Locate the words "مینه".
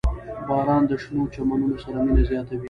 2.05-2.23